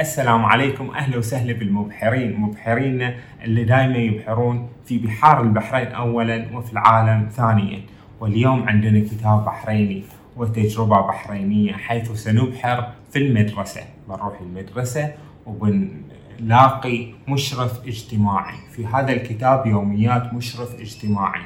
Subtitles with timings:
[0.00, 0.90] السلام عليكم.
[0.90, 2.40] أهلا وسهلا بالمبحرين.
[2.40, 3.14] مبحرينا
[3.44, 7.80] اللي دائما يبحرون في بحار البحرين اولا وفي العالم ثانيا.
[8.20, 10.04] واليوم عندنا كتاب بحريني
[10.36, 13.80] وتجربة بحرينية حيث سنبحر في المدرسة.
[14.08, 15.12] بنروح المدرسة
[15.46, 18.56] وبنلاقي مشرف اجتماعي.
[18.72, 21.42] في هذا الكتاب يوميات مشرف اجتماعي.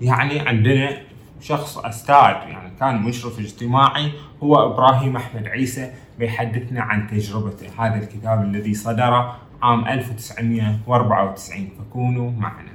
[0.00, 0.98] يعني عندنا
[1.40, 4.12] شخص أستاذ يعني كان مشرف اجتماعي
[4.42, 12.72] هو إبراهيم أحمد عيسى بيحدثنا عن تجربته هذا الكتاب الذي صدر عام 1994 فكونوا معنا.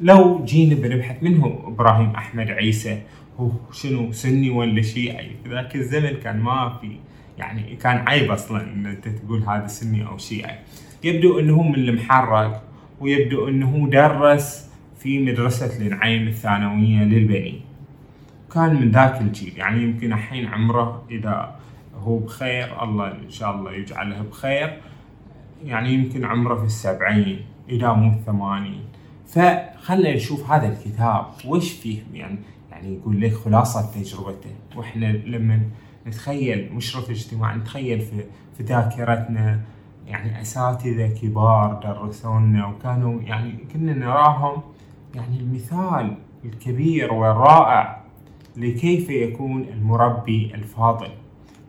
[0.00, 3.02] لو جينا بنبحث من هو إبراهيم أحمد عيسى
[3.40, 6.96] هو شنو سني ولا شيعي في ذاك الزمن كان ما في
[7.38, 10.58] يعني كان عيب أصلا إن أنت تقول هذا سني أو شيعي
[11.04, 12.62] يبدو إنه من المحرق
[13.00, 17.60] ويبدو إنه درس في مدرسة النعيم الثانوية للبنين.
[18.54, 21.58] كان من ذاك الجيل يعني يمكن الحين عمره إذا
[21.98, 24.80] هو بخير الله إن شاء الله يجعله بخير.
[25.64, 28.84] يعني يمكن عمره في السبعين إذا مو الثمانين.
[29.26, 32.38] فخلنا نشوف هذا الكتاب وش فيه؟ يعني
[32.70, 34.50] يعني يقول لك خلاصة تجربته.
[34.76, 35.60] وإحنا لما
[36.06, 38.24] نتخيل مشرف اجتماعي نتخيل في
[38.56, 39.60] في ذاكرتنا
[40.06, 44.62] يعني أساتذة كبار درسونا وكانوا يعني كنا نراهم
[45.14, 48.02] يعني المثال الكبير والرائع
[48.56, 51.10] لكيف يكون المربي الفاضل.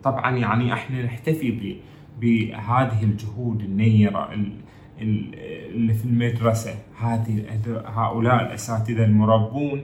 [0.04, 1.76] طبعا يعني إحنا نحتفي
[2.20, 4.28] بهذه الجهود النيرة
[5.00, 6.74] اللي في المدرسة.
[7.00, 7.42] هذه
[7.86, 9.82] هؤلاء الأساتذة المربون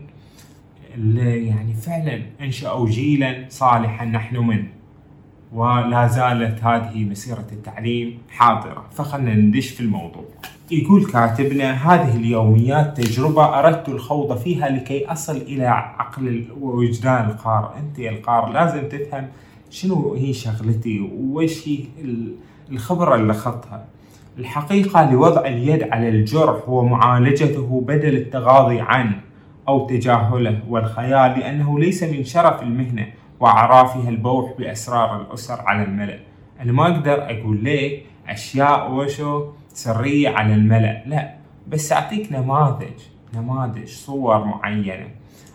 [0.95, 4.69] اللي يعني فعلا أنشأوا جيلا صالحا نحن منه
[5.53, 8.85] ولا زالت هذه مسيرة التعليم حاضرة.
[8.93, 10.25] فخلنا ندش في الموضوع.
[10.71, 17.99] يقول كاتبنا هذه اليوميات تجربة أردت الخوض فيها لكي أصل إلى عقل ووجدان القارئ أنت
[17.99, 19.29] يا القارئ لازم تفهم
[19.71, 21.79] شنو هي شغلتي؟ وش هي
[22.71, 23.85] الخبرة اللي أخذتها؟
[24.39, 29.21] الحقيقة لوضع اليد على الجرح ومعالجته بدل التغاضي عنه
[29.69, 33.07] أو تجاهله والخيال لأنه ليس من شرف المهنة
[33.41, 36.19] وأعرافها البوح بأسرار الأسر على الملأ.
[36.61, 41.35] أنا ما أقدر أقول لك أشياء وشو سرية على الملأ لا
[41.69, 43.01] بس أعطيك نماذج
[43.35, 45.09] نماذج صور معينة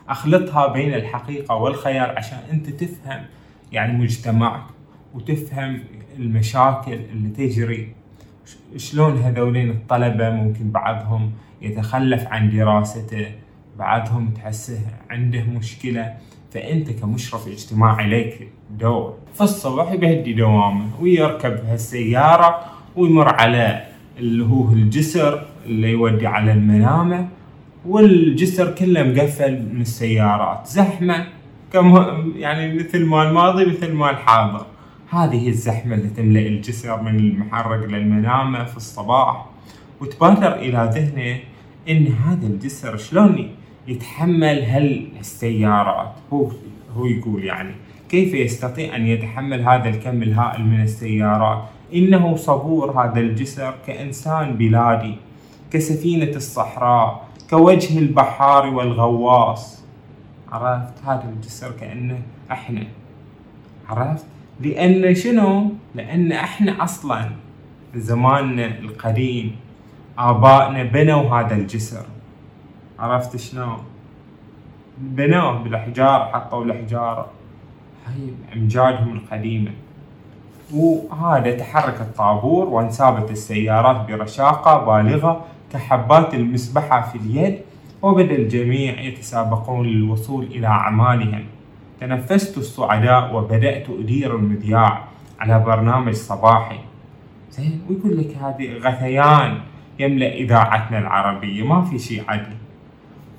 [0.10, 3.26] أخلطها بين الحقيقة والخيال عشان أنت تفهم
[3.72, 4.64] يعني مجتمعك
[5.14, 5.80] وتفهم
[6.20, 7.94] المشاكل اللي تجري.
[8.78, 13.28] شلون هذولين الطلبة ممكن بعضهم يتخلف عن دراسته
[13.80, 14.80] بعضهم تحسه
[15.10, 16.14] عنده مشكلة.
[16.54, 18.48] فأنت كمشرف اجتماعي لك
[18.80, 19.18] دور.
[19.34, 22.66] في الصبح يبهدي دوامه ويركب هالسيارة
[22.96, 23.86] ويمر على
[24.18, 27.28] اللي هو الجسر اللي يودي على المنامة
[27.86, 30.68] والجسر كله مقفل من السيارات.
[30.68, 31.26] زحمة
[31.74, 31.96] كم
[32.36, 34.66] يعني مثل ما الماضي مثل ما الحاضر
[35.10, 39.46] هذه الزحمة اللي تملأ الجسر من المحرق للمنامة في الصباح
[40.02, 41.40] وتبادر إلى ذهنه
[41.90, 43.50] إن هذا الجسر شلون
[43.88, 46.52] يتحمل هالسيارات؟ هو
[46.96, 47.74] هو يقول يعني
[48.10, 55.16] كيف يستطيع أن يتحمل هذا الكم الهائل من السيارات؟ إنه صبور هذا الجسر كإنسان بلادي
[55.72, 59.81] كسفينة الصحراء كوجه البحار والغواص.
[60.52, 62.84] عرفت؟ هذا الجسر كأنه إحنا.
[63.90, 64.26] عرفت؟
[64.60, 67.30] لأن شنو؟ لأن إحنا أصلا
[67.96, 69.56] زماننا القديم
[70.18, 72.06] آبائنا بنوا هذا الجسر.
[73.00, 73.78] عرفت شلون
[74.98, 77.28] بنوه بالحجار حطوا الحجارة.
[78.08, 79.72] هاي أمجادهم القديمة.
[80.74, 87.60] وهذا تحرك الطابور وانسابت السيارات برشاقة بالغة كحبات المسبحة في اليد
[88.02, 91.44] وبدأ الجميع يتسابقون للوصول إلى أعمالهم.
[92.00, 95.04] تنفست السعداء وبدأت أدير المذياع
[95.40, 96.80] على برنامج صباحي.
[97.52, 99.58] زين ويقول لك هذه غثيان
[100.00, 102.54] يملأ إذاعتنا العربية ما في شيء عدل.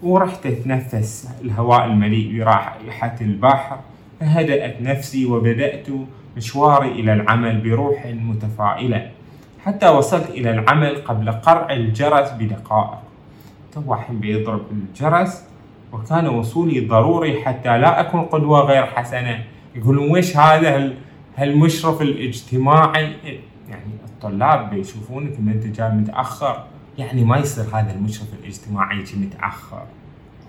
[0.02, 3.78] ورحت أتنفس الهواء المليء برائحة البحر.
[4.20, 5.86] فهدأت نفسي وبدأت
[6.36, 9.10] مشواري إلى العمل بروح متفائلة.
[9.65, 13.02] حتى وصلت إلى العمل قبل قرع الجرس بدقائق.
[13.74, 15.45] تو الحين بيضرب الجرس.
[15.92, 19.45] وكان وصولي ضروري حتى لا أكون قدوة غير حسنة.
[19.74, 20.92] يقولون وش هذا
[21.36, 23.13] هالمشرف الاجتماعي؟
[23.69, 26.65] يعني الطلاب بيشوفونك ان انت جاي متأخر.
[26.98, 29.83] يعني ما يصير هذا المشرف الاجتماعي يجي متأخر.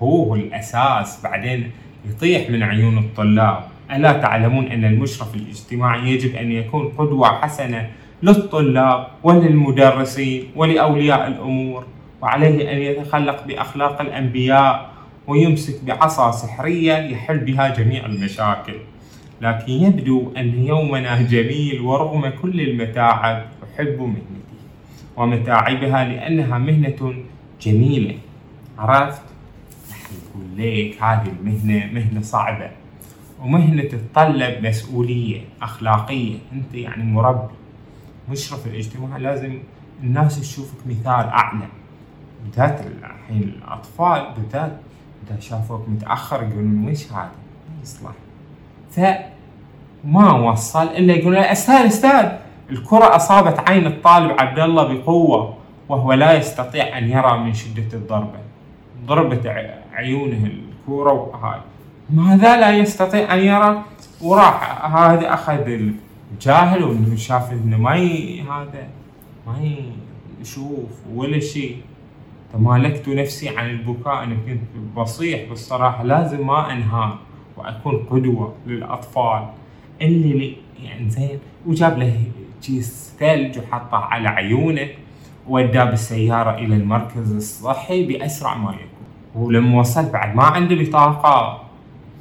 [0.01, 1.23] هو الأساس.
[1.23, 1.71] بعدين
[2.09, 3.63] يطيح من عيون الطلاب.
[3.91, 7.89] ألا تعلمون أن المشرف الاجتماعي يجب أن يكون قدوة حسنة
[8.23, 11.83] للطلاب وللمدرسين ولأولياء الأمور؟
[12.23, 14.93] وعليه أن يتخلق بأخلاق الأنبياء
[15.27, 18.73] ويمسك بعصا سحرية يحل بها جميع المشاكل.
[19.41, 24.59] لكن يبدو أن يومنا جميل ورغم كل المتاعب أحب مهنتي
[25.17, 27.13] ومتاعبها لأنها مهنة
[27.61, 28.17] جميلة.
[28.77, 29.21] عرفت؟
[29.89, 32.71] يقول ليك هذه المهنة مهنة صعبة
[33.41, 36.35] ومهنة تتطلب مسؤولية أخلاقية.
[36.53, 37.53] أنت يعني مربي
[38.29, 39.59] مشرف الاجتماع لازم
[40.03, 41.67] الناس تشوفك مثال أعلى.
[42.43, 44.71] بالذات الحين الأطفال بالذات
[45.27, 47.31] إذا شافوك متأخر يقولون وش هذا؟
[47.69, 48.11] ما يصلح
[48.91, 52.31] فما وصل إلا يقول أستاذ أستاذ
[52.69, 55.57] الكرة أصابت عين الطالب عبد الله بقوة
[55.89, 58.39] وهو لا يستطيع أن يرى من شدة الضربة.
[59.05, 59.47] ضربت
[59.93, 61.59] عيونه الكورة وهاي.
[62.09, 63.81] ماذا لا يستطيع أن يرى؟
[64.21, 65.79] وراح هذا أخذ
[66.31, 68.87] الجاهل وإنه شاف إنه ما هذا
[69.47, 69.55] ما
[70.41, 71.77] يشوف ولا شيء.
[72.53, 74.61] تمالكت نفسي عن البكاء أنا كنت
[74.95, 77.17] بصيح بالصراحة لازم ما أنهار
[77.57, 79.49] وأكون قدوة للأطفال.
[80.01, 82.23] اللي يعني زين وجاب له
[82.63, 84.87] كيس ثلج وحطه على عيونه
[85.47, 89.43] وداه بالسيارة إلى المركز الصحي بأسرع ما يكون.
[89.43, 91.63] ولما وصلت بعد ما عنده بطاقة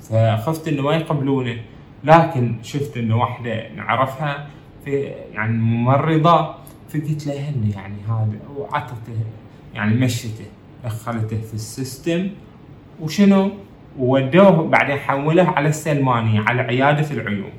[0.01, 1.57] فخفت إنه ما يقبلونه.
[2.05, 4.47] لكن شفت إنه واحدة نعرفها
[4.85, 6.55] في يعني ممرضة
[6.89, 9.17] فقلت لها إنه يعني هذا وعطته
[9.75, 10.45] يعني مشته
[10.85, 12.29] دخلته في السيستم.
[13.01, 13.51] وشنو؟
[13.99, 17.51] وودوه بعدين حوله على السلمانية على عيادة العيون.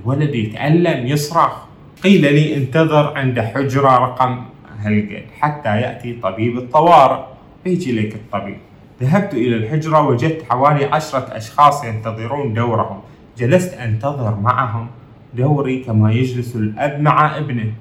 [0.00, 1.64] الولد يتألم يصرخ.
[2.02, 4.44] قيل لي انتظر عند حجرة رقم
[4.78, 7.24] هالقد حتى يأتي طبيب الطوارئ.
[7.64, 8.58] بيجي لك الطبيب.
[9.02, 13.00] ذهبت إلى الحجرة وجدت حوالي عشرة أشخاص ينتظرون دورهم.
[13.38, 14.86] جلست أنتظر معهم.
[15.34, 17.72] دوري كما يجلس الأب مع ابنه.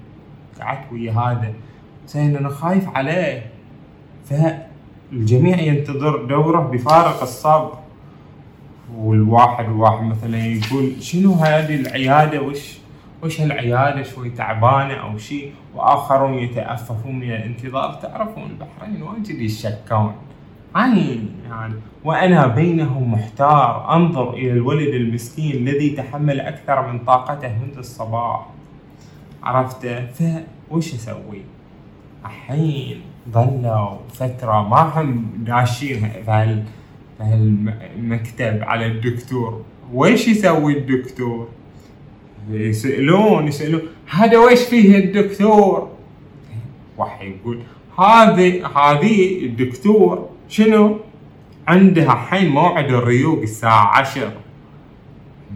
[0.61, 1.53] قعدت ويا هذا.
[2.07, 3.50] زين أنا خايف عليه.
[4.29, 7.73] فالجميع ينتظر دوره بفارق الصبر.
[8.95, 12.77] والواحد الواحد مثلا يقول شنو هذه العيادة؟ وش
[13.23, 17.93] وش هالعيادة؟ شوي تعبانة أو شيء وآخرون يتأففون من الانتظار.
[17.93, 20.13] تعرفون البحرين واجد يشكون.
[20.75, 21.73] عين يعني.
[22.03, 23.95] وأنا بينهم محتار.
[23.95, 28.45] أنظر إلى الولد المسكين الذي تحمل أكثر من طاقته منذ الصباح.
[29.43, 29.87] عرفت
[30.69, 31.41] فوش أسوي؟
[32.25, 33.01] الحين
[33.31, 36.63] ظلوا فترة ما هم داشين في
[37.19, 39.61] هالمكتب على الدكتور.
[39.93, 41.47] ويش يسوي الدكتور؟
[42.49, 43.81] يسألون يسألون.
[44.09, 45.89] هذا ويش فيه الدكتور؟
[46.97, 47.59] واحد يقول
[47.99, 50.97] هذه هذه الدكتور شنو؟
[51.67, 54.31] عندها حين موعد الريوق الساعة عشر.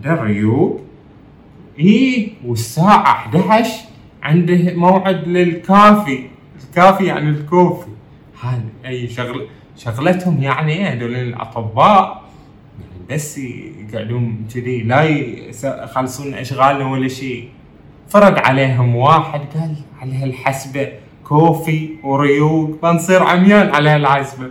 [0.03, 0.81] ده الريوق؟
[1.79, 3.69] إيه والساعة 11
[4.23, 6.34] عنده موعد للكافي.
[6.65, 7.87] الكافي يعني الكوفي.
[8.43, 9.47] هذا أي شغل
[9.77, 12.23] شغلتهم يعني هذول الأطباء
[13.09, 17.49] بس يقعدون كذي لا يخلصون اشغالنا ولا شيء.
[18.09, 20.89] فرق عليهم واحد قال على هالحسبة
[21.23, 24.49] كوفي وريوق بنصير عميان على هالحسبة.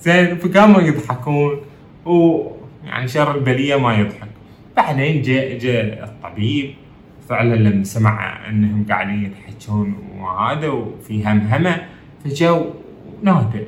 [0.00, 1.60] زين فقاموا يضحكون
[2.04, 4.28] ويعني شر البلية ما يضحك.
[4.76, 6.74] بعدين جاء جاء الطبيب
[7.28, 11.76] فعلا لما سمع أنهم قاعدين يضحكون وهذا وفي همهمه
[12.24, 12.64] فجو
[13.22, 13.64] نادى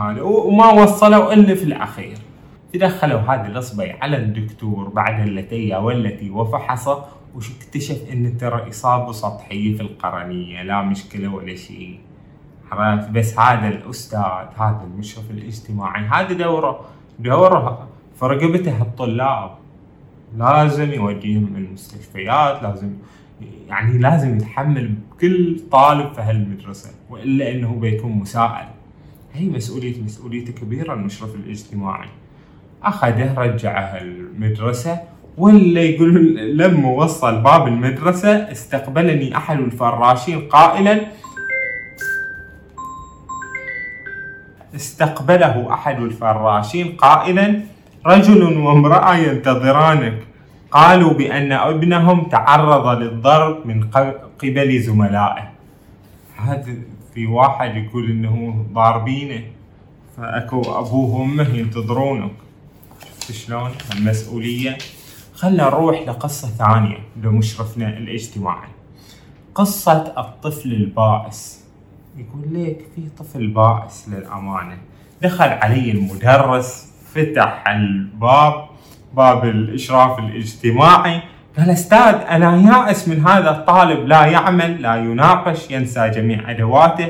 [0.00, 2.18] هذا وما وصلوا إلا في الأخير.
[2.74, 7.04] فدخلوا هذا الأصبع على الدكتور بعد اللتية والتي وفحصه
[7.34, 11.98] واكتشف أن ترى إصابة سطحية في القرنية لا مشكلة ولا شيء.
[12.72, 16.80] عرفت؟ بس هذا الأستاذ هذا المشرف الاجتماعي هذا دوره
[17.18, 17.88] دوره
[18.20, 19.59] في رقبته الطلاب.
[20.36, 22.90] لازم يوديهم المستشفيات لازم
[23.68, 28.66] يعني لازم يتحمل كل طالب في هالمدرسة وإلا إنه بيكون مسائل
[29.32, 32.08] هي مسؤولية مسؤوليته كبيرة المشرف الاجتماعي.
[32.82, 35.00] أخذه رجعه المدرسة
[35.38, 41.00] ولا يقول لما وصل باب المدرسة استقبلني أحد الفراشين قائلا
[44.74, 47.60] استقبله أحد الفراشين قائلا
[48.06, 50.26] رجل وامرأة ينتظرانك.
[50.70, 53.90] قالوا بأن ابنهم تعرض للضرب من
[54.38, 55.50] قبل زملائه.
[56.36, 56.74] هذا
[57.14, 59.42] في واحد يقول إنه ضاربينه.
[60.16, 62.32] فأكو أبوه وأمه ينتظرونك.
[63.20, 64.78] شفت شلون؟ المسؤولية.
[65.34, 66.98] خلنا نروح لقصة ثانية.
[67.22, 68.68] لمشرفنا الاجتماعي
[69.54, 71.64] قصة الطفل البائس.
[72.16, 74.78] يقول لك في طفل بائس للأمانة.
[75.22, 76.89] دخل علي المدرس.
[77.14, 78.54] فتح الباب
[79.14, 81.20] باب الإشراف الاجتماعي.
[81.58, 84.06] قال أستاذ أنا يائس من هذا الطالب.
[84.06, 87.08] لا يعمل لا يناقش ينسى جميع أدواته.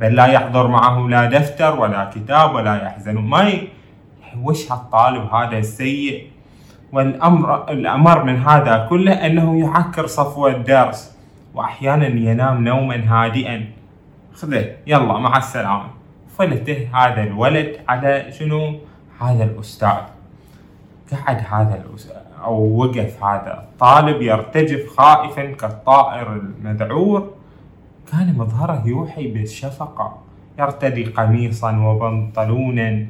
[0.00, 3.52] بل لا يحضر معه لا دفتر ولا كتاب ولا يحزن ما.
[4.42, 6.26] وش هالطالب هذا السيء؟
[6.92, 11.16] والأمر الأمر من هذا كله أنه يعكر صفو الدرس
[11.54, 13.64] وأحيانا ينام نوما هادئا.
[14.34, 15.86] خذه يلا مع السلامة.
[16.38, 18.89] فلته هذا الولد على شنو؟
[19.20, 20.02] هذا الأستاذ
[21.12, 27.30] قعد هذا الأستاذ أو وقف هذا؟ الطالب يرتجف خائفا كالطائر المذعور
[28.12, 30.18] كان مظهره يوحي بالشفقة.
[30.58, 33.06] يرتدي قميصا وبنطلونا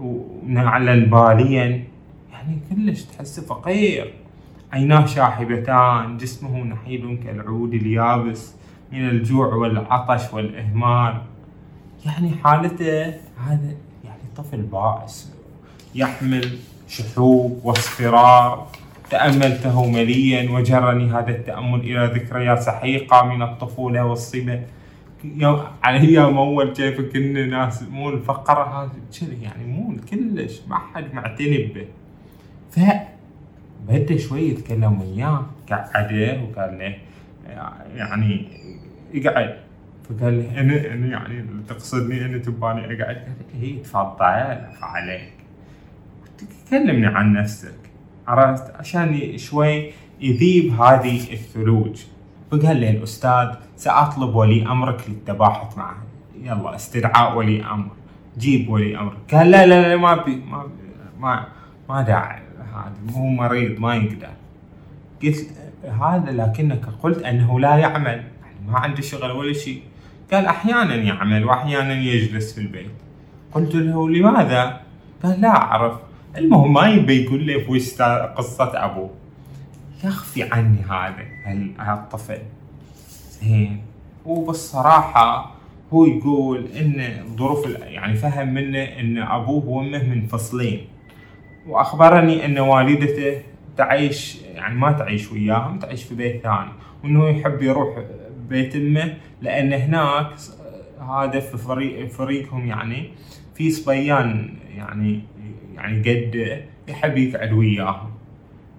[0.00, 1.84] ونعلا باليا.
[2.32, 4.14] يعني كلش تحسه فقير.
[4.72, 8.54] عيناه شاحبتان جسمه نحيل كالعود اليابس
[8.92, 11.22] من الجوع والعطش والإهمال.
[12.06, 13.06] يعني حالته
[13.46, 15.35] هذا يعني طفل بائس.
[15.96, 18.66] يحمل شحوب واصفرار.
[19.10, 24.62] تأملته مليا وجرني هذا التأمل إلى ذكريات سحيقة من الطفولة والصبا
[25.82, 28.92] على يوم أول كيف كنا ناس مو الفقر هذا
[29.42, 31.86] يعني مو كلش ما حد معتني به.
[32.70, 32.80] ف
[33.88, 36.94] بدأ شوي يتكلم وياه قعده وقال له
[37.96, 38.48] يعني
[39.14, 39.56] اقعد
[40.08, 45.32] فقال لي أنا أنا يعني تقصدني أنا تباني أقعد؟ قال اي تفضل عليك
[46.70, 47.78] كلمني عن نفسك.
[48.28, 49.90] عرفت؟ عشان شوي
[50.20, 52.02] يذيب هذه الثلوج.
[52.50, 56.02] فقال لي الأستاذ سأطلب ولي أمرك للتباحث معه.
[56.42, 57.88] يلا استدعاء ولي أمر.
[58.38, 59.16] جيب ولي أمر.
[59.32, 60.66] قال لا لا لا ما بي ما
[61.20, 61.46] ما
[61.88, 62.42] ما داعي.
[62.58, 64.28] هذا مو مريض ما يقدر.
[65.22, 65.50] قلت
[66.02, 68.06] هذا لكنك قلت أنه لا يعمل.
[68.06, 69.82] يعني ما عنده شغل ولا شيء.
[70.32, 72.90] قال أحيانا يعمل واحيانا يجلس في البيت.
[73.52, 74.80] قلت له لماذا؟
[75.22, 76.05] قال لا أعرف.
[76.36, 78.02] المهم ما يبي يقول لي وش
[78.36, 79.10] قصة ابوه
[80.04, 80.80] يخفي عني
[81.78, 82.38] هذا الطفل
[83.30, 83.82] زين
[84.26, 85.56] وبالصراحة
[85.92, 90.86] هو يقول إن ظروف يعني فهم منه إن أبوه وأمه منفصلين.
[91.66, 93.42] وأخبرني إن والدته
[93.76, 96.70] تعيش يعني ما تعيش وياهم تعيش في بيت ثاني.
[97.04, 97.98] وإنه يحب يروح
[98.48, 100.30] بيت أمه لأن هناك
[101.00, 103.10] هذا في فريق فريقهم يعني
[103.54, 105.20] في صبيان يعني
[105.76, 108.10] يعني قد يحب يقعد وياهم.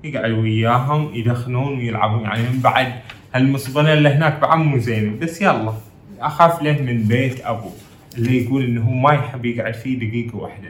[0.04, 2.24] يقعد وياهم يدخنون ويلعبون.
[2.24, 2.94] يعني من بعد
[3.34, 5.20] هالمصبنه اللي هناك بعد مو زين.
[5.20, 5.74] بس يلا
[6.20, 7.72] أخاف له من بيت ابوه
[8.18, 10.70] اللي يقول إنه ما يحب يقعد فيه دقيقة واحدة.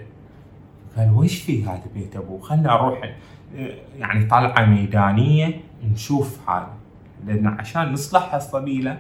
[0.97, 3.15] قال وش في هذا بيت ابوه خلنا أروح
[3.99, 5.61] يعني طلعة ميدانية
[5.93, 6.73] نشوف هذا.
[7.27, 8.97] لأن عشان نصلح الصبي له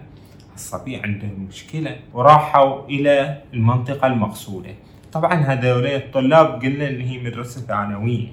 [0.55, 1.95] الصبي عنده مشكلة.
[2.13, 4.69] وراحوا إلى المنطقة المقصودة.
[5.11, 8.27] طبعا هذول الطلاب قلنا إن هي مدرسة ثانوية.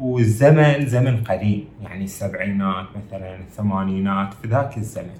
[0.00, 5.16] والزمن زمن قديم يعني السبعينات مثلا الثمانينات في ذاك الزمن.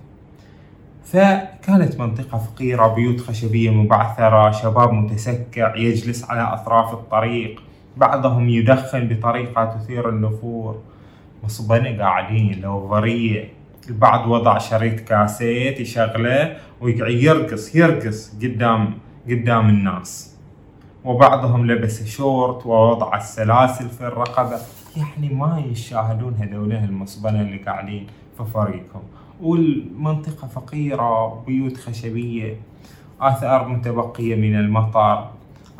[1.05, 7.63] فكانت منطقة فقيرة بيوت خشبية مبعثرة شباب متسكع يجلس على أطراف الطريق.
[7.97, 10.83] بعضهم يدخن بطريقة تثير النفور.
[11.45, 13.49] مصبنة قاعدين لو ضرية
[13.89, 20.36] البعض وضع شريط كاسيت يشغله ويقعد يرقص يرقص قدام قدام الناس.
[21.07, 24.59] وبعضهم لبس شورت ووضع السلاسل في الرقبة.
[24.97, 28.07] يعني ما يشاهدون هذول المصبنة اللي قاعدين
[28.39, 29.03] في فريقهم.
[29.43, 32.57] والمنطقة فقيرة بيوت خشبية
[33.21, 35.29] آثار متبقية من المطر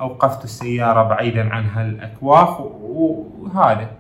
[0.01, 3.91] أوقفت السيارة بعيدا عن هالأكواخ وهذا.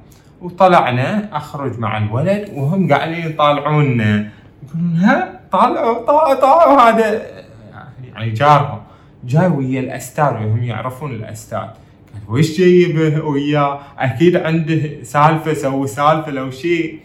[0.42, 4.30] وطلعنا أخرج مع الولد وهم قاعدين يطالعونا.
[4.62, 6.80] يقولون ها طالعوا طالعوا.
[6.80, 7.22] هذا
[8.04, 8.85] يعني جارهم.
[9.26, 11.58] جاي ويا الأستاذ وهم يعرفون الأستاذ.
[11.58, 17.00] قال وش جايبه وياه أكيد عنده سالفة سوي سالفة لو شيء.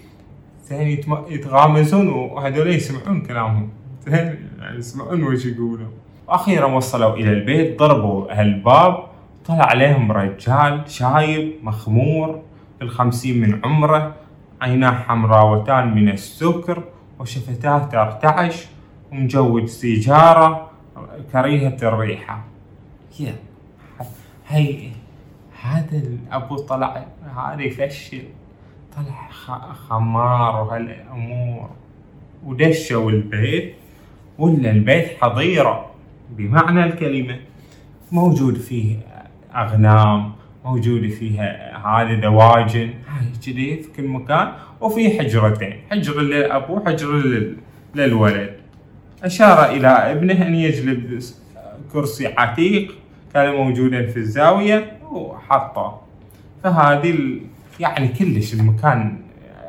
[0.65, 0.99] زين
[1.29, 3.69] يتغامزون وهذول يسمعون كلامهم.
[4.07, 4.35] زين
[4.77, 5.87] يسمعون وش يقولوا.
[6.27, 9.03] وأخيرا وصلوا إلى البيت ضربوا هالباب
[9.45, 12.41] طلع عليهم رجال شايب مخمور
[12.79, 14.15] في الخمسين من عمره
[14.61, 16.83] عيناه حمراوتان من السكر
[17.19, 18.65] وشفتاه ترتعش
[19.11, 20.70] ومجود سيجارة
[21.33, 22.43] كريهة الريحة.
[24.47, 24.89] هي
[25.61, 28.23] هذا الأبو طلع هذا يفشل.
[28.95, 29.29] طلع
[29.73, 31.69] خمار وهالأمور.
[32.45, 33.75] ودشوا البيت
[34.37, 35.91] ولا البيت حظيرة.
[36.29, 37.39] بمعنى الكلمة
[38.11, 38.97] موجود فيه
[39.55, 40.31] أغنام
[40.65, 42.89] موجود فيها هذه دواجن.
[43.07, 47.11] هاي كذي في كل مكان وفي حجرتين حجر للأبو وحجر
[47.95, 48.57] للولد.
[49.23, 51.23] أشار إلى ابنه أن يجلب
[51.93, 52.95] كرسي عتيق
[53.33, 56.01] كان موجودا في الزاوية وحطه.
[56.63, 57.39] فهذه
[57.79, 59.17] يعني كلش المكان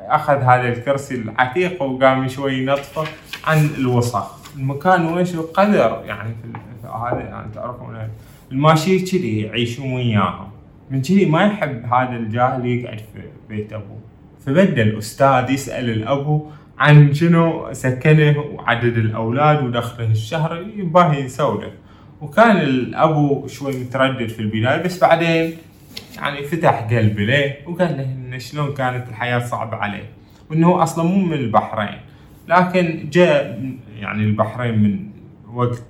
[0.08, 3.04] أخذ هذا الكرسي العتيق وقام شوي ينظفه
[3.46, 4.56] عن الوسخ.
[4.56, 7.98] المكان وش قدر يعني في هذا يعني تعرفون
[8.52, 10.48] الماشي كذي يعيشون وياهم.
[10.90, 13.98] من كذي ما يحب هذا الجاهل يقعد في بيت أبوه.
[14.46, 16.46] فبدا الاستاذ يسأل الأبو
[16.82, 21.72] عن شنو سكنه وعدد الأولاد ودخله الشهر يباه يسولف.
[22.20, 25.56] وكان الأبو شوي متردد في البداية بس بعدين
[26.16, 30.10] يعني فتح قلبه له وقال له انه شلون كانت الحياة صعبة عليه
[30.50, 32.00] وإنه أصلا مو من البحرين.
[32.48, 33.62] لكن جاء
[33.98, 35.06] يعني البحرين من
[35.54, 35.84] وقت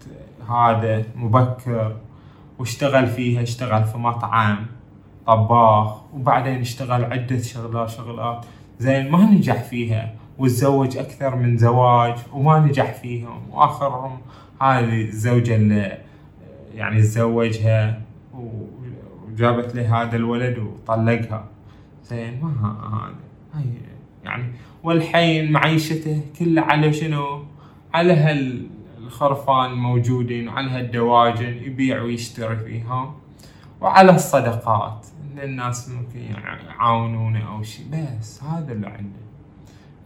[0.50, 1.96] هذا مبكر
[2.58, 4.66] واشتغل فيها اشتغل في مطعم
[5.26, 8.44] طباخ وبعدين اشتغل عدة شغلات شغلات
[8.78, 10.21] زين ما نجح فيها.
[10.38, 13.50] وتزوج أكثر من زواج وما نجح فيهم.
[13.50, 14.18] وآخرهم
[14.60, 15.98] هذه الزوجة اللي
[16.74, 18.02] يعني تزوجها
[18.34, 21.44] وجابت له هذا الولد وطلقها.
[22.04, 23.62] زين ما هذا؟
[24.24, 27.44] يعني والحين معيشته كلها على شنو؟
[27.94, 33.14] على هالخرفان الموجودين وعلى هالدواجن يبيع ويشتري فيها
[33.80, 36.20] وعلى الصدقات إن الناس ممكن
[36.68, 39.22] يعاونونه أو شيء بس هذا اللي عنده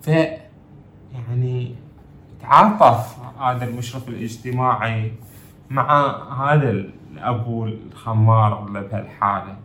[0.08, 1.74] يعني
[2.42, 5.12] تعاطف هذا المشرف الاجتماعي
[5.70, 9.56] مع هذا الأبو الخمار اللي بهالحاله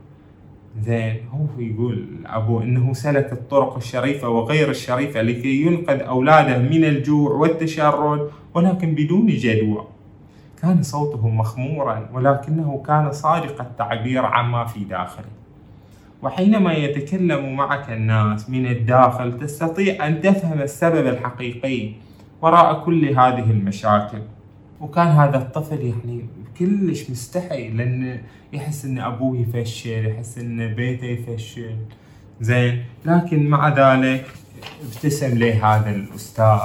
[0.80, 7.32] زين هو يقول الأبو إنه سلك الطرق الشريفة وغير الشريفة لكي ينقذ أولاده من الجوع
[7.32, 9.88] والتشرد ولكن بدون جدوى.
[10.62, 15.41] كان صوته مخمورا ولكنه كان صادق التعبير عما في داخله.
[16.22, 21.92] وحينما يتكلم معك الناس من الداخل تستطيع أن تفهم السبب الحقيقي
[22.42, 24.22] وراء كل هذه المشاكل.
[24.82, 26.26] وكان هذا الطفل يعني
[26.60, 28.22] كلش مستحي لأن
[28.54, 31.76] يحس أن أبوه يفشل يحس أن بيته يفشل.
[32.42, 34.26] زين لكن مع ذلك
[34.84, 36.60] ابتسم له هذا الأستاذ.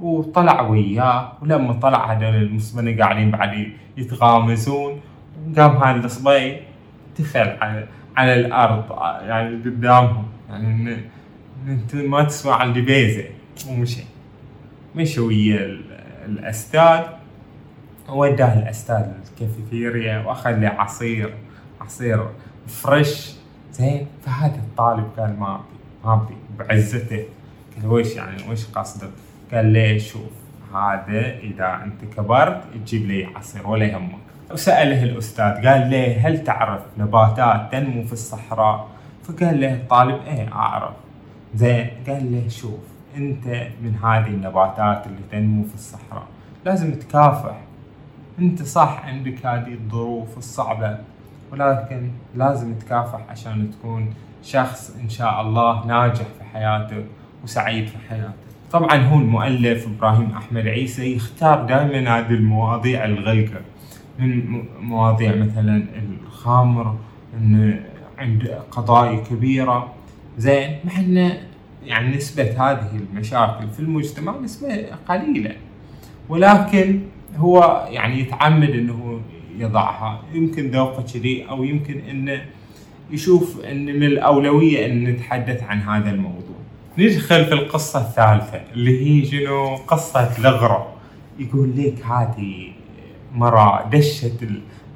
[0.00, 1.32] وطلع وياه.
[1.42, 5.00] ولما طلع هذول المسلمين قاعدين بعد يتغامزون
[5.56, 6.56] قام هذا الصبي
[7.16, 8.84] تفل على على الأرض
[9.28, 10.24] يعني قدامهم.
[10.50, 10.96] يعني
[11.66, 13.24] أنت ما تسمع عن دبيزه
[13.68, 14.02] ومشي.
[14.96, 15.78] مشى ويا
[16.26, 17.00] الأستاذ.
[18.08, 21.34] وداه الأستاذ الكافيتيريا واخذ له عصير
[21.80, 22.26] عصير
[22.66, 23.32] فريش
[23.72, 24.06] زين.
[24.24, 25.64] فهذا الطالب قال ما ابي
[26.04, 27.24] ما ابي بعزته.
[27.76, 29.10] قال ويش يعني؟ ويش قصدك؟
[29.52, 30.30] قال لي شوف.
[30.74, 34.18] هذا إذا أنت كبرت تجيب لي عصير ولا يهمك.
[34.52, 38.88] وسأله الأستاذ قال له هل تعرف نباتات تنمو في الصحراء؟
[39.24, 40.94] فقال له الطالب إيه أعرف.
[41.54, 42.80] زين قال له شوف
[43.16, 43.46] أنت
[43.82, 46.26] من هذه النباتات اللي تنمو في الصحراء.
[46.64, 47.56] لازم تكافح.
[48.38, 50.98] أنت صح عندك هذه الظروف الصعبة
[51.52, 57.04] ولكن لازم تكافح عشان تكون شخص إن شاء الله ناجح في حياته
[57.44, 58.49] وسعيد في حياته.
[58.72, 63.60] طبعا هو المؤلف إبراهيم أحمد عيسى يختار دائما هذه المواضيع الغلقة
[64.18, 65.84] من مواضيع مثلا
[66.26, 66.96] الخمر
[67.36, 67.80] انه
[68.18, 69.94] عند قضايا كبيرة.
[70.38, 71.32] زين مع ان
[71.84, 75.52] يعني نسبة هذه المشاكل في المجتمع نسبة قليلة.
[76.28, 77.00] ولكن
[77.36, 79.20] هو يعني يتعمد إنه
[79.58, 80.22] يضعها.
[80.34, 82.42] يمكن ذوقه كذي أو يمكن إنه
[83.10, 86.49] يشوف إن من الأولوية إن نتحدث عن هذا الموضوع.
[87.00, 90.88] ندخل في القصة الثالثة؟ اللي هي شنو؟ قصة الغرة
[91.38, 92.68] يقول لك هذه
[93.34, 94.44] مرة دشت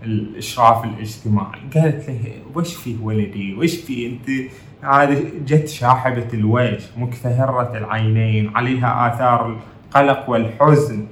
[0.03, 1.61] الإشراف الاجتماعي.
[1.75, 4.51] قالت له وش فيه ولدي؟ وش فيه أنت؟
[4.83, 11.07] هذه جت شاحبة الوجه مكفهرة العينين عليها آثار القلق والحزن.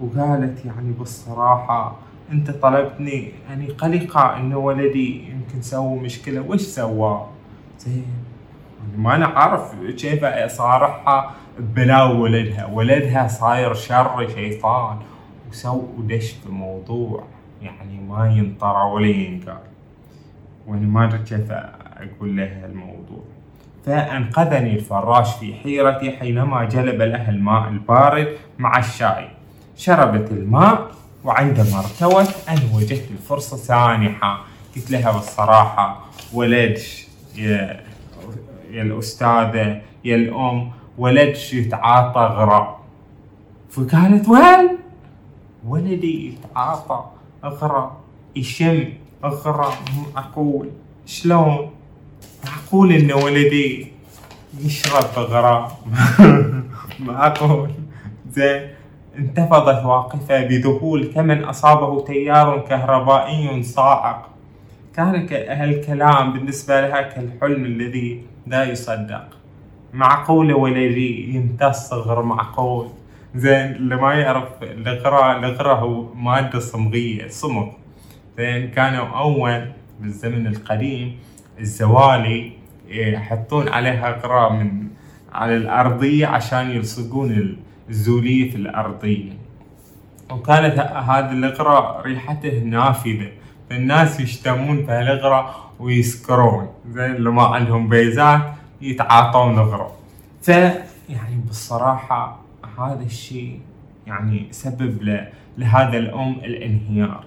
[0.00, 1.96] وقالت يعني بالصراحة
[2.32, 7.26] أنت طلبتني يعني قلقة إنه ولدي يمكن سوى مشكلة وش سوى؟
[7.78, 8.04] زين
[8.96, 12.66] ما أنا عارف كيف أصارحها ببلاوي ولدها.
[12.66, 14.98] ولدها صاير شر شيطان.
[15.50, 17.24] وسو ودش في موضوع
[17.62, 19.58] يعني ما ينطرى ولا ينقال.
[20.66, 23.24] وأنا ما أدري كيف أقول لها الموضوع
[23.86, 29.28] فأنقذني الفراش في حيرتي حينما جلب لها الماء البارد مع الشاي.
[29.76, 30.90] شربت الماء
[31.24, 34.40] وعندما ارتوت أنا وجدت الفرصة سانحة.
[34.76, 37.06] قلت لها بالصراحة ولدش
[38.70, 42.80] يا الأستاذة يا الأم ولدش يتعاطى غراء
[43.70, 44.68] فقالت وين
[45.66, 47.04] ولدي يتعاطى
[47.44, 47.96] غراء
[48.36, 48.84] يشم
[49.24, 49.74] غراء
[50.14, 50.68] معقول.
[51.06, 51.70] شلون؟
[52.44, 53.92] معقول ان ولدي
[54.64, 55.78] يشرب غراء
[57.06, 57.70] معقول.
[58.30, 58.62] زين.
[59.18, 64.28] انتفضت واقفة بذهول كمن أصابه تيار كهربائي صاعق
[64.96, 65.14] كان
[65.48, 69.28] هالكلام بالنسبة لها كالحلم الذي لا يصدق.
[69.92, 72.88] معقولة ولدي يمتص صغر معقول؟
[73.34, 77.68] زين اللي ما يعرف الغراء الغراء هو مادة صمغية صمغ.
[78.38, 81.18] زين كانوا أول بالزمن القديم
[81.60, 82.52] الزوالي
[82.88, 84.88] يحطون عليها غراء من
[85.32, 87.56] على الأرضية عشان يلصقون
[87.88, 89.32] الزولية في الأرضية.
[90.30, 93.28] وكانت هذا الإغراء ريحته نافذة.
[93.70, 96.68] فالناس يشتمون في الإغراء ويسكرون.
[96.90, 98.40] زين اللي ما عندهم بيزات
[98.80, 99.96] يتعاطون إغراء
[100.42, 100.48] ف
[101.08, 102.40] يعني بالصراحة
[102.78, 103.60] هذا الشيء
[104.06, 105.20] يعني سبب
[105.58, 107.24] لهذا الأم الانهيار.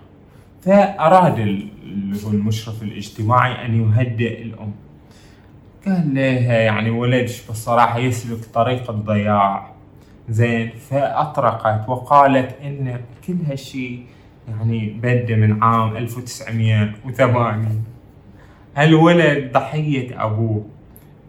[0.62, 4.72] فأراد اللي هو المشرف الاجتماعي أن يهدئ الأم.
[5.86, 9.72] قال لها يعني ولدش بالصراحة يسلك طريق الضياع.
[10.30, 14.00] زين فأطرقت وقالت إن كل هالشي
[14.48, 17.84] يعني بدأ من عام 1980
[18.76, 20.66] هالولد ضحية أبوه؟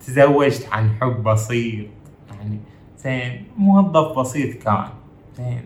[0.06, 1.86] تزوجت عن حب بسيط.
[2.30, 2.58] يعني
[2.98, 4.86] زين موظف بسيط كان.
[5.36, 5.60] زين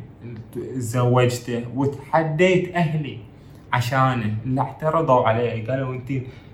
[0.52, 3.18] تزوجته وتحديت أهلي
[3.72, 4.36] عشانه.
[4.44, 5.66] اللي اعترضوا عليه.
[5.66, 6.12] قالوا أنت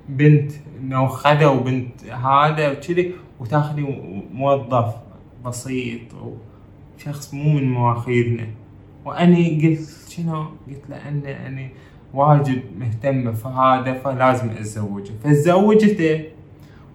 [0.08, 3.82] بنت مؤخذه وبنت هذا وكذي وتاخذي
[4.32, 4.94] موظف
[5.44, 6.00] بسيط.
[6.98, 8.46] وشخص مو من مواخيرنا
[9.04, 11.70] وأني قلت شنو؟ قلت له أني اني
[12.14, 16.24] واجد مهتمة في هذا فلازم أتزوجه فتزوجته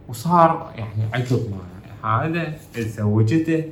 [0.08, 1.76] وصار يعني عقب ما
[2.10, 3.64] هذا تزوجته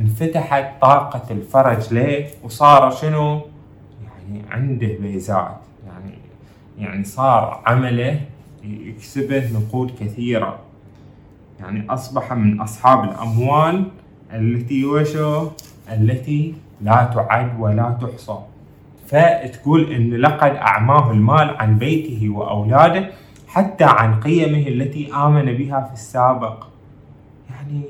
[0.00, 3.40] انفتحت طاقة الفرج له وصار شنو؟
[4.02, 6.14] يعني عنده بيزات يعني
[6.78, 8.20] يعني صار عمله
[8.64, 10.58] يكسبه نقود كثيرة
[11.60, 13.84] يعني أصبح من أصحاب الأموال
[14.32, 15.48] التي وشو
[15.92, 18.38] التي لا تعد ولا تحصى.
[19.06, 23.10] فتقول إن لقد أعماه المال عن بيته وأولاده
[23.48, 26.66] حتى عن قيمه التي آمن بها في السابق.
[27.50, 27.82] يعني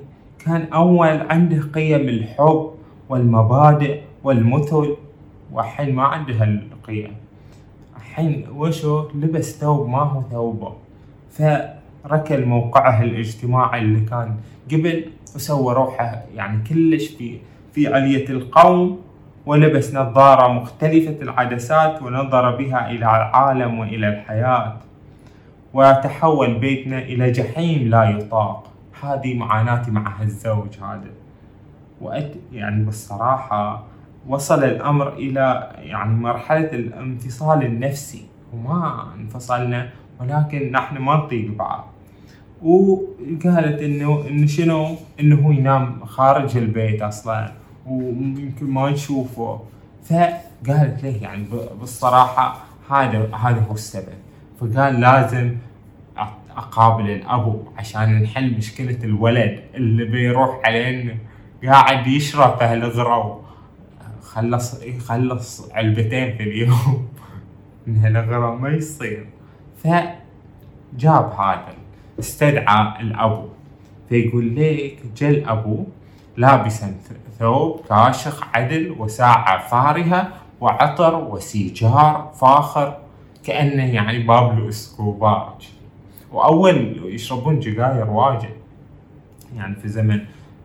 [0.45, 2.71] كان أول عنده قيم الحب
[3.09, 4.97] والمبادئ والمثل
[5.53, 7.13] والحين ما عنده هالقيم
[7.97, 10.73] الحين وشو؟ لبس ثوب ما هو ثوبه.
[11.31, 14.37] فركل موقعه الاجتماعي اللي كان
[14.73, 17.39] قبل وسوى روحه يعني كلش في
[17.73, 19.01] في علية القوم
[19.47, 24.77] ولبس نظارة مختلفة العدسات ونظر بها إلى العالم وإلى الحياة.
[25.75, 28.71] وتحول بيتنا إلى جحيم لا يطاق.
[29.03, 31.11] هذه معاناتي مع هالزوج هذا.
[32.01, 33.83] وأت يعني بالصراحة
[34.29, 38.27] وصل الأمر إلى يعني مرحلة الانفصال النفسي.
[38.55, 39.89] وما انفصلنا
[40.21, 41.87] ولكن نحن ما نطيق بعض.
[42.63, 47.62] وقالت إنه إنه شنو؟ إنه هو ينام خارج البيت أصلا.
[47.87, 49.61] ويمكن ما نشوفه.
[50.05, 51.45] فقالت له يعني
[51.81, 54.15] بالصراحة هذا هذا هو السبب.
[54.61, 55.57] فقال لازم
[56.57, 61.15] أقابل الأبو عشان نحل مشكلة الولد اللي بيروح علينا
[61.65, 63.43] قاعد يشرب في الغرو.
[64.23, 67.09] خلص يخلص علبتين في اليوم
[67.87, 69.27] من هالغرا ما يصير.
[69.85, 71.75] فجاب هذا
[72.19, 73.49] استدعى الأبو.
[74.09, 75.85] فيقول ليك جا الابو
[76.37, 76.95] لابسا
[77.39, 80.29] ثوب كاشخ عدل وساعة فارهة
[80.61, 82.97] وعطر وسيجار فاخر
[83.45, 85.55] كأنه يعني بابلو إسكوبار.
[86.33, 88.57] وأول يشربون جقاير واجد.
[89.57, 90.21] يعني في زمن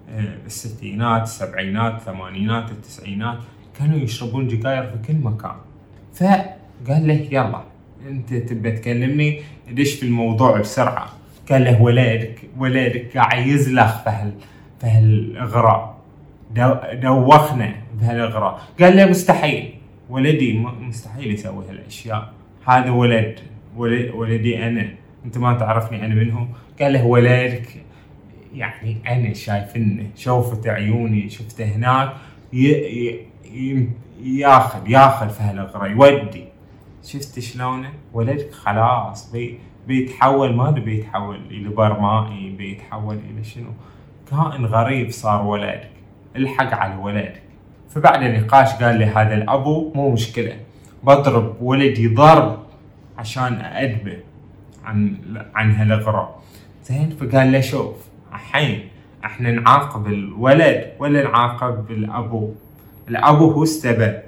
[0.09, 3.37] آه، الستينات السبعينات الثمانينات التسعينات
[3.79, 5.55] كانوا يشربون جقاير في كل مكان.
[6.13, 7.63] فقال له يلا
[8.07, 11.09] أنت تبى تكلمني؟ دش في الموضوع بسرعة؟
[11.51, 14.09] قال له ولدك ولدك قاعد يزلخ في
[14.83, 15.97] هال في هالاغراء
[16.93, 18.61] دوخنا بهالإغراء.
[18.79, 19.73] قال له مستحيل.
[20.09, 22.33] ولدي مستحيل يسوي هالأشياء.
[22.65, 23.39] هذا ولد.
[24.13, 24.89] ولدي أنا.
[25.25, 26.49] أنت ما تعرفني أنا منهم.
[26.81, 27.67] قال له ولدك
[28.55, 30.05] يعني أنا شايفنه.
[30.15, 32.13] شوفت عيوني شفته هناك.
[34.23, 35.91] ياخذ ياخذ في هالإغراء.
[35.91, 36.43] يودي.
[37.03, 39.31] شفت شلونه؟ ولدك خلاص.
[39.31, 43.69] بي بيتحول ما بيتحول إلى برمائي بيتحول إلى شنو.
[44.29, 45.89] كائن غريب صار ولدك.
[46.35, 47.41] الحق على ولدك.
[47.89, 50.53] فبعد النقاش قال لي هذا الأبو مو مشكلة.
[51.03, 52.59] بضرب ولدي ضرب
[53.17, 54.17] عشان أدبه
[54.85, 55.15] عن
[55.55, 56.41] عن هالاغراء
[56.83, 57.95] زين؟ فقال له شوف
[58.33, 58.87] الحين
[59.25, 62.53] إحنا نعاقب الولد ولا نعاقب الأبو؟
[63.09, 64.19] الأبو هو السبب.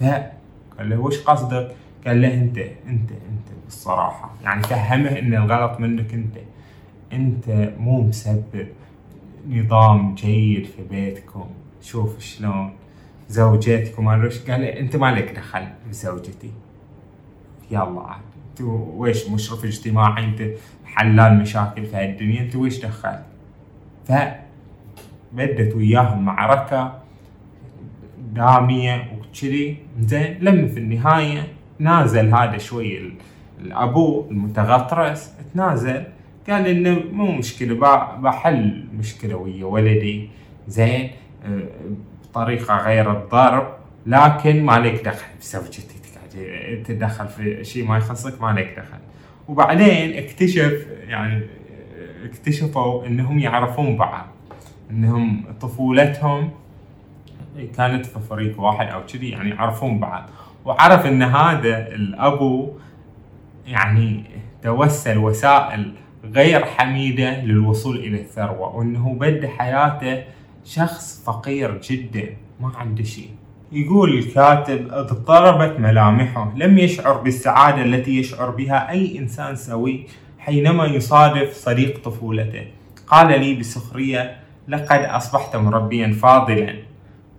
[0.00, 1.68] فقال له وش قصدك؟
[2.06, 4.30] قال له أنت أنت أنت بالصراحة.
[4.44, 6.36] يعني فهمه إن الغلط منك أنت.
[7.12, 8.66] أنت مو مسبب.
[9.48, 11.46] نظام جيد في بيتكم.
[11.82, 12.72] شوف شلون
[13.28, 14.08] زوجتكم.
[14.08, 16.50] قال له أنت ما لك دخل بزوجتي.
[17.70, 18.20] يلا عاد.
[18.50, 18.60] أنت
[18.96, 20.42] ويش مشرف اجتماعي؟ أنت
[20.84, 22.40] حلال مشاكل في هالدنيا.
[22.40, 23.18] أنت ويش دخل؟
[24.08, 24.12] ف
[25.32, 26.98] بدت وياهم معركة
[28.34, 29.76] دامية وكذي.
[30.00, 33.14] زين لما في النهاية نازل هذا شوي ال-
[33.60, 36.04] الأبو المتغطرس تنازل
[36.50, 40.28] قال إنه مو مشكلة بع- بحل مشكلة ويا ولدي.
[40.68, 41.10] زين
[42.24, 43.68] بطريقة غير الضرب
[44.06, 45.82] لكن ما لك دخل بزوجتي
[46.84, 48.98] تدخل في شيء ما يخصك ما دخل.
[49.48, 51.42] وبعدين اكتشف يعني
[52.24, 54.26] اكتشفوا إنهم يعرفون بعض.
[54.90, 56.50] إنهم طفولتهم
[57.76, 60.30] كانت في فريق واحد أو كذي يعني يعرفون بعض.
[60.64, 62.72] وعرف إن هذا الأبو
[63.66, 64.24] يعني
[64.62, 65.92] توسل وسائل
[66.24, 70.24] غير حميدة للوصول إلى الثروة وإنه بدأ حياته
[70.64, 72.28] شخص فقير جدا
[72.60, 73.30] ما عنده شيء.
[73.72, 80.06] يقول الكاتب اضطربت ملامحه لم يشعر بالسعادة التي يشعر بها أي إنسان سوي
[80.38, 82.66] حينما يصادف صديق طفولته.
[83.06, 84.36] قال لي بسخرية
[84.68, 86.74] لقد أصبحت مربيا فاضلا.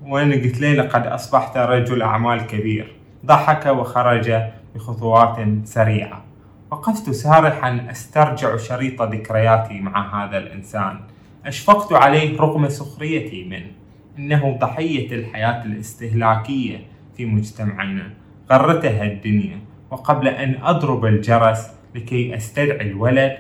[0.02, 2.96] وأنا قلت له لقد أصبحت رجل أعمال كبير.
[3.26, 4.34] ضحك وخرج
[4.76, 6.33] بخطوات سريعة.
[6.74, 11.00] وقفت سارحا أسترجع شريط ذكرياتي مع هذا الإنسان.
[11.46, 13.72] أشفقت عليه رغم سخريتي منه.
[14.20, 16.78] إنه ضحية الحياة الاستهلاكية
[17.18, 18.14] في مجتمعنا.
[18.52, 19.60] غرتها الدنيا.
[19.92, 23.38] وقبل أن أضرب الجرس لكي أستدعي الولد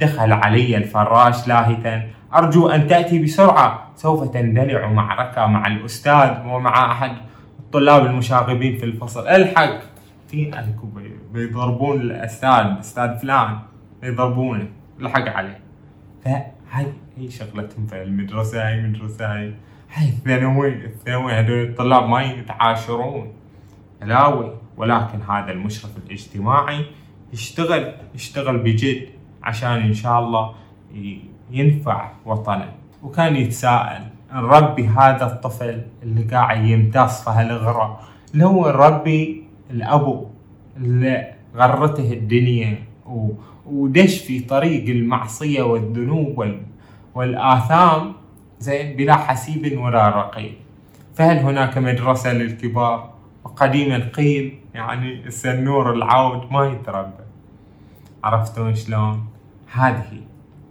[0.00, 2.02] دخل علي الفراش لاهثا
[2.34, 3.92] أرجو أن تأتي بسرعة.
[3.96, 7.12] سوف تندلع معركة مع الأستاذ ومع أحد
[7.58, 9.28] الطلاب المشاغبين في الفصل.
[9.28, 9.95] ألحق!
[10.34, 13.58] اكو بي- بيضربون الأستاذ أستاذ فلان
[14.02, 14.68] بيضربونه
[15.00, 15.58] الحق عليه.
[16.24, 16.86] فهاي
[17.16, 19.54] هي شغلتهم في المدرسة هاي مدرسة هاي
[19.94, 23.32] هاي الثانوي الثانوي هذول الطلاب ما يتعاشرون.
[24.02, 26.84] علاوي ولكن هذا المشرف الاجتماعي
[27.32, 29.08] يشتغل يشتغل بجد
[29.42, 30.54] عشان إن شاء الله
[31.50, 32.72] ينفع وطنه.
[33.02, 38.00] وكان يتساءل نربي هذا الطفل اللي قاعد يمتص في هالغرة
[38.34, 40.26] لو نربي الأبو
[40.76, 42.78] اللي غرته الدنيا.
[43.66, 46.60] ودش في طريق المعصية والذنوب وال...
[47.14, 48.12] والآثام
[48.58, 50.54] زين بلا حسيب ولا رقيب.
[51.14, 53.10] فهل هناك مدرسة للكبار؟
[53.44, 57.24] وقديما قيل يعني السنور العود ما يتربى.
[58.24, 59.24] عرفتون شلون؟
[59.72, 60.20] هذه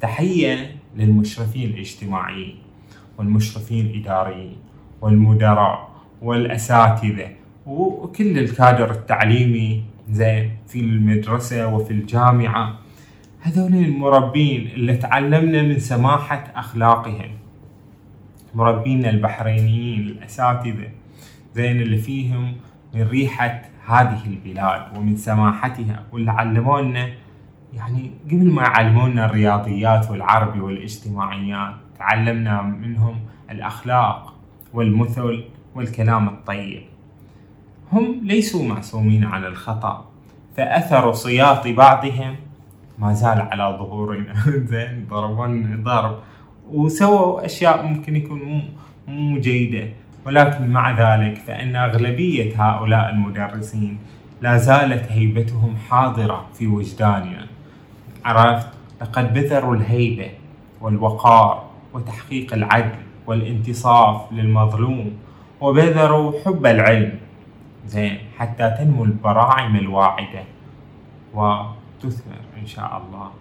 [0.01, 2.57] تحية للمشرفين الاجتماعيين
[3.17, 4.57] والمشرفين الإداريين
[5.01, 5.89] والمدراء
[6.21, 7.29] والأساتذة
[7.65, 12.75] وكل الكادر التعليمي زين في المدرسة وفي الجامعة.
[13.41, 17.31] هذول المربين اللي تعلمنا من سماحة أخلاقهم.
[18.55, 20.87] مربينا البحرينيين الأساتذة
[21.55, 22.55] زين اللي فيهم
[22.93, 26.03] من ريحة هذه البلاد ومن سماحتها.
[26.11, 27.09] واللي علمونا
[27.73, 33.19] يعني قبل ما يعلمونا الرياضيات والعربي والاجتماعيات تعلمنا منهم
[33.51, 34.33] الأخلاق
[34.73, 35.43] والمثل
[35.75, 36.94] والكلام الطيب.
[37.95, 40.05] هم ليسوا معصومين عن الخطأ
[40.57, 42.35] فأثر صياط بعضهم
[42.99, 44.33] ما زال على ظهورنا.
[44.71, 46.19] زين ضربون ضرب.
[46.71, 48.61] وسووا أشياء ممكن يكون مو
[49.07, 49.87] مو جيدة.
[50.25, 53.97] ولكن مع ذلك فإن أغلبية هؤلاء المدرسين
[54.41, 57.47] لا زالت هيبتهم حاضرة في وجداننا.
[58.25, 58.67] عرفت؟
[59.01, 60.29] لقد بذروا الهيبة
[60.81, 62.95] والوقار وتحقيق العدل
[63.27, 65.11] والانتصاف للمظلوم
[65.61, 67.24] وبذروا حب العلم
[67.85, 70.43] زين حتى تنمو البراعم الواعدة.
[71.33, 73.31] وتثمر إن شاء الله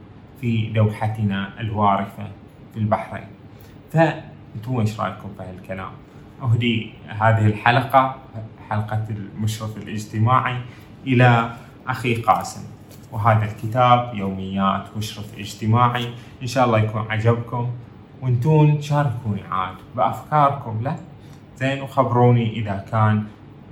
[0.40, 2.26] في دوحتنا الوارفة
[2.74, 3.26] في البحرين.
[3.92, 5.90] فأنتم إيش رأيكم في هالكلام؟
[6.42, 8.16] أهدي هذه الحلقة
[8.70, 10.56] حلقة المشرف الاجتماعي
[11.06, 11.50] إلى
[11.88, 12.62] أخي قاسم.
[13.12, 16.14] وهذا الكتاب يوميات مشرف اجتماعي.
[16.42, 17.70] إن شاء الله يكون عجبكم.
[18.22, 20.96] وأنتون شاركوني عاد بأفكاركم له.
[21.56, 23.24] زين وخبروني إذا كان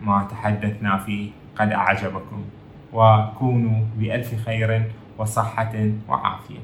[0.05, 2.45] ما تحدثنا فيه قد أعجبكم.
[2.93, 5.73] وكونوا بألف خير وصحة
[6.09, 6.63] وعافية.